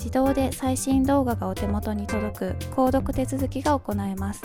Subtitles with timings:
[0.00, 4.42] 自動で最新動画がお手元に届く購読手続きが行えます。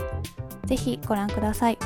[0.66, 1.78] ぜひご覧ください。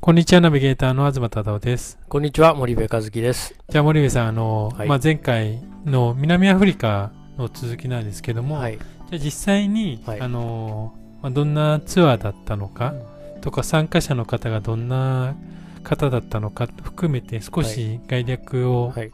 [0.00, 2.00] こんにちは、ナビゲーターの東忠夫です。
[2.08, 3.54] こんにちは、森部和樹です。
[3.68, 12.92] じゃあ森部さん、あの、はい、まあ、前回の南アフリカの続きなんですけども、はい、じゃあ実際に、はい、あの、まあ、どんなツアーだったのか、
[13.40, 15.36] とか参加者の方がどんな
[15.84, 19.12] 方だったのか含めて少し概略を、はい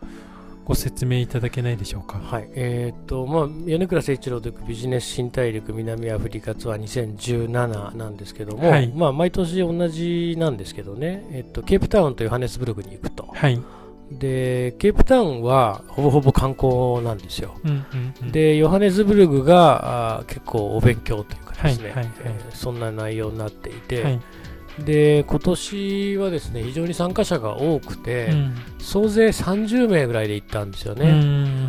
[0.64, 2.18] ご説明いただけないでしょうか？
[2.18, 2.48] はい。
[2.54, 6.82] えっ、と、まあ、米倉誠一郎というビジネス新大陸南アフリカツアー
[7.16, 13.28] 2017なんですけども、はい、まあ、毎年同じなんですけどね、えっ、と、ケープタウンとヨハネスブルグに行くと。
[13.32, 13.60] はい。
[14.10, 17.54] で、ケープタウンはほぼほぼ観光なんですよ。
[17.64, 24.20] うんうんうん、で、ヨハネスブルグがあ結構お勉強というかですね、はいはいはいえー、そんな内容になっていて、はい
[24.78, 31.10] で今年はですね非常に参加者が多くて、うん、総勢30名ぐらいで行ったんですよね。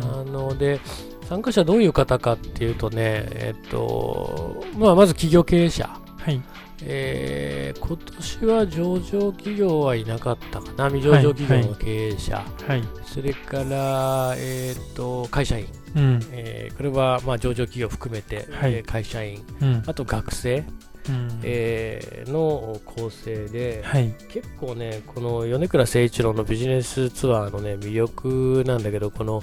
[0.02, 0.80] あので
[1.28, 6.40] 参加者どういう方かっていうとね、えっとまあ、まず企業経営者、はい。
[6.82, 16.20] えー、今年は上場企業はいなかったかな、未上場企業の経営者、はい、それから、えーと、会社員、うん。
[16.32, 20.64] えー、これはまあ上場企業含めて、はい、会社員、うん、あと学生、
[21.08, 29.42] うん、えー、の構成で、はい、結構ねこの米倉誠一郎のビジネスツアーのね魅力なんだけどこの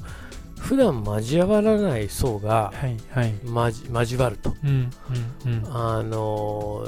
[0.60, 3.34] 普段交わらない層が、はいはい、
[3.92, 4.90] 交わると、うん
[5.46, 6.86] うんうん、あの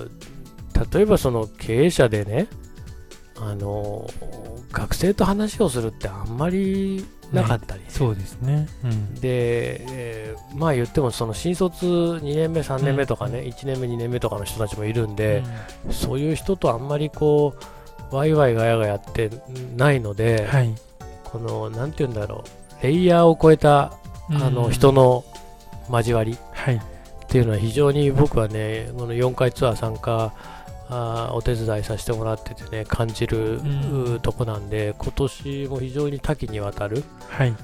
[0.94, 2.48] 例えばその経営者でね
[3.38, 4.10] あの
[4.72, 9.22] 学生と話をするってあんまりなかったり、ね、そうですね、うん、で、
[9.90, 15.44] えー、まあ言ってもその新卒2年目3年目とかね、うん、1年目2年目とかの人たちもいるんで、
[15.86, 17.56] うん、そういう人とあんまりこ
[18.12, 19.30] うワイワイガヤガヤって
[19.76, 20.74] ないので、はい、
[21.24, 22.44] このなんて言うんだろ
[22.80, 23.94] うレイヤーを超えた
[24.30, 25.26] あの人の
[25.90, 26.38] 交わりっ
[27.28, 30.34] ていうのは非常に僕はねこの4回ツアー参加
[30.90, 37.56] あお手伝いさせてもらっててね感じる、うん、とこなんで今年も非常に多岐にわたる、はい、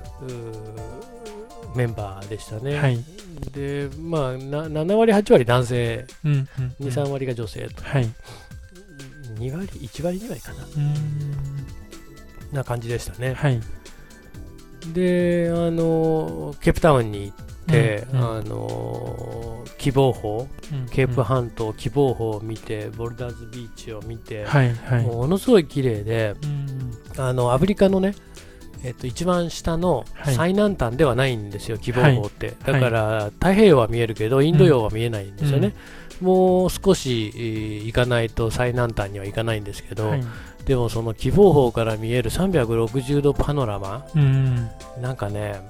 [1.76, 2.80] メンバーでしたね。
[2.80, 3.04] はい、
[3.52, 6.48] でまあ7割8割男性、うんうん
[6.80, 8.10] うん、23割が女性と、はい、
[9.36, 10.66] 2割1割2割かな。
[12.51, 13.34] な感じでしたね。
[13.34, 13.62] はい、
[14.94, 26.36] であのケープタウンに行って、うんうん、あの希望峰、うん、ケープ半島希望峰を見てボルダーズビーチを見て、はいはい、ものすごい綺麗で、
[27.18, 28.13] あのアフリカのね
[28.83, 35.74] えっと、一番下の最南端ではないんですよ、希望峰って、だから、太平洋は見えるけどインド洋は見えないんですよね、
[36.19, 37.31] もう少し
[37.86, 40.13] 行かないと最南端には行かないんですけど、
[40.66, 44.07] でもその希望峰から見える360度パノラマ、
[45.00, 45.62] なんかね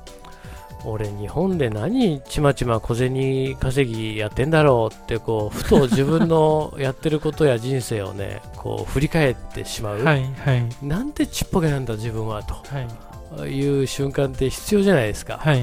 [0.85, 15.61] 俺日本で何ちまちま小銭稼ぎやってんだろうってこうふと自分のやってることや人生をね こう振り返ってしまう、はいはい、なんてちっぽけなんだ自分はと、はい、いう瞬間って必要じゃないですか、はいは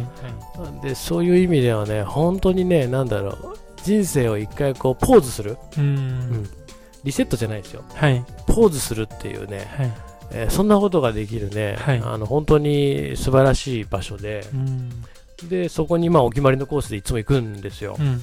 [0.82, 3.59] い、でそういう意味ではね本当にねなんだろう。
[3.85, 5.56] 人生を一回こうポーズする。
[5.79, 6.49] うん、
[7.05, 14.45] リセットじゃないですよ、はい、ポーズするっていうね、はいえー、そんなことができるね、はい、あの本当に素晴らしい場所で、
[15.49, 18.23] でそこにまあお決まりのコースでいつも行くんですよ、うんうん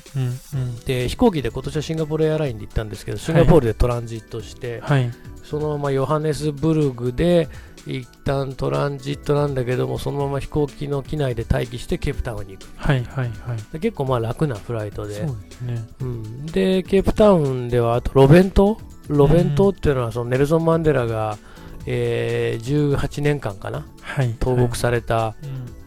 [0.54, 5.10] うん、で飛行機で今年はシンガポールエアラインで行ったんですけどシンガポールでトランジットして、はい、
[5.44, 7.48] そのままヨハネスブルグで
[7.88, 15.32] 一旦トランジットなんだけどもそのまま飛行機の機内で待機してケープタウンに行く、はいはいはい、結構まあ楽なフライトで、ね。
[16.02, 18.78] うん、でケープタウンではあとロベン島
[19.08, 21.38] ロベン島っていうのはそのネルソン・マンデラが、
[21.86, 25.36] えー、18年間かな、はい、投獄された、はい。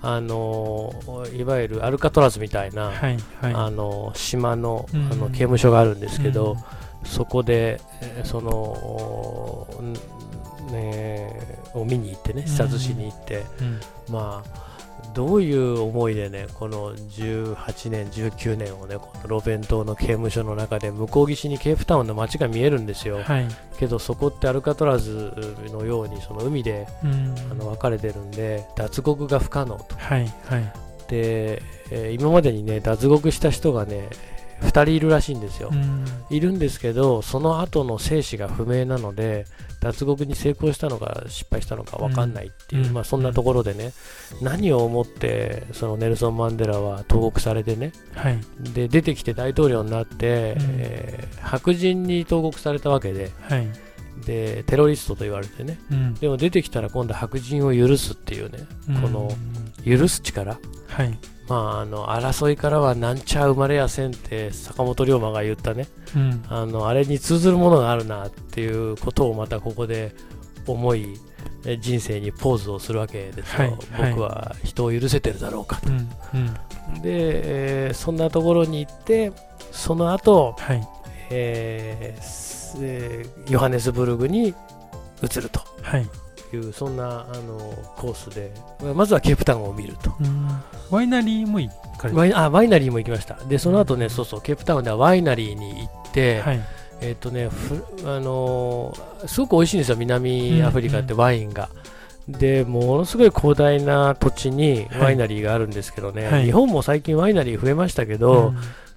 [0.00, 0.92] あの
[1.36, 6.56] いわゆるアルカトラズみたいな、はいはい、あの島の,、あの刑務所があるんですけど、
[7.04, 7.80] そこで、
[8.24, 9.66] その、
[10.70, 13.44] ね、を見に行ってね視察しに行って、
[14.08, 14.67] まあ
[15.18, 23.24] どういう思いでね、この18年、19年をね、このロベン島の刑務所の中で、向こう岸にケープタウンの街が見えるんですよ。
[23.24, 23.48] はい、
[23.80, 25.34] けど、そこってアルカトラズ
[25.72, 29.96] のように、その海で、あの分かれてるんで、脱獄が不可能と。
[29.96, 30.72] はいはい、
[31.08, 34.10] で、えー、今までにね、脱獄した人がね、
[34.60, 35.72] 2人いるらしいんですよ、
[36.30, 39.46] いるんですけど、その後の生死が不明なので、
[39.80, 43.92] 脱獄に成功したのか失敗したのか分かんないっていう、うん、まあ、そんなところでね、
[44.42, 48.38] 何を思ってそのネルソン・マンデラは投獄されてね、はい、
[48.72, 53.30] で出てきて大統領になって、うん、えー、白人に投獄されたわけで。
[53.42, 53.68] はい。
[54.26, 59.30] でテロリストと言われてね、うん、でも出てきたら今度白人を許すっていうね、うん、この
[59.84, 60.58] 許す力、
[60.88, 61.18] はい、
[61.48, 70.14] まあ、あの争いからはなんちゃ生まれやせんって坂本龍馬が言ったね、うん、あのあれに通ずるものがあるなっていうことをまたここで
[70.66, 71.18] 思い
[71.80, 76.10] 人生にポーズをするわけですよ、はい、僕は人を許せてるだろうかと、うん
[76.94, 79.32] うん、で、えー、そんなところに行って
[79.72, 80.88] その後、はい。
[81.30, 82.48] えー
[82.80, 84.54] えー、ヨハネスブルグに
[85.22, 85.60] 移ると。
[85.82, 86.08] はい
[86.56, 87.58] いうそんなあの
[87.96, 88.52] コースで
[88.94, 90.12] まずはケープタウンを見ると。
[90.90, 93.34] ワイナリーも行かれワイあワイナリーも行きました。
[93.44, 96.60] でその後ね、うん、そうそうケープタウンではワイナリーに行って、はい、
[97.00, 97.50] えっ、ー、とね
[98.04, 101.68] あのー、すごく美味しいんですよ南アフリカってワインが、
[102.28, 102.34] うん。
[102.34, 108.54] うん、でものすごい広大な土地にワイナリーがあるんですけどね、はい、日本も最近ワイナリー増えましたけど、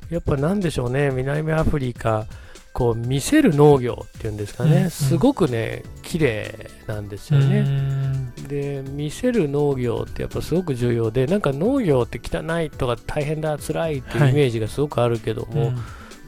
[0.09, 2.25] やっぱなんでしょうね南アフリカ
[2.73, 4.89] こう見せる農業っていうんですかね、うん。
[4.89, 7.65] すごくね綺麗なんですよね。
[8.47, 15.75] で見せる農業ってやっぱすごく重要でなんか農業って汚いとか大変だ辛いっていうイメージがすごくあるけども、はい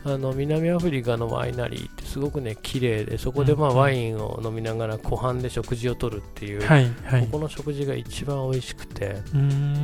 [0.05, 9.15] あの南アフリカのワイナリーってすごくね綺麗でそこでまあワインを飲みながら湖畔で食事をとるっていう、はいはい、ここの食事が一番美味しくて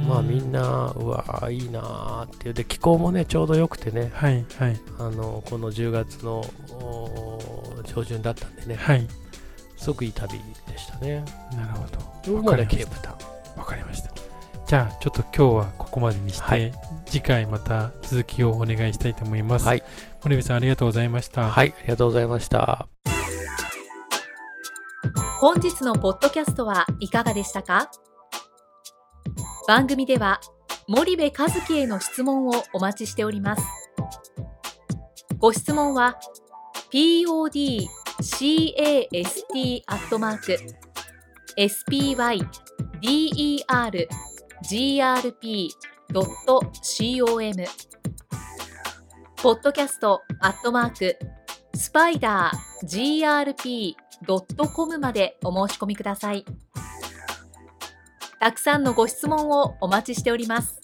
[0.08, 2.54] まあみんなうわいいなーっていう。
[2.54, 6.44] で気候もねちょうどよくてね、はいはい、あのこの10月の
[7.86, 9.08] 上旬だったんでね、はい、
[9.78, 11.24] すごくいい旅でしたね。
[11.54, 12.42] なるほど。
[12.42, 13.40] 僕までケープタウン。
[13.60, 14.19] わかりました
[14.70, 16.72] じゃあちょっと今日はここまでにして、はい、
[17.08, 19.66] 次回また続きをお願いしたいと思います。
[19.66, 19.82] はい。
[20.24, 21.50] 森部さんありがとうございました。
[21.50, 22.88] はい、ありがとうございました。
[25.40, 27.90] 本日のポッドキャストはいかがでしたか？
[29.68, 30.40] 番組では
[30.88, 33.64] 森部和樹への質問をお待ちしております。
[35.40, 36.20] ご質問は
[36.92, 37.82] podcast
[39.88, 40.60] アットマーク
[41.58, 42.48] spyder
[44.64, 45.74] grp.com
[49.42, 51.18] ポッドキャストアットマーク
[51.76, 53.24] スパイダー
[54.26, 56.46] grp.com までお申し込みください。
[58.40, 60.80] たくさんのご質問をお待ちしております。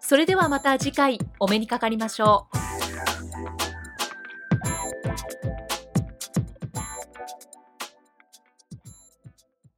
[0.00, 2.63] それではまた次回お目にかかりましょう。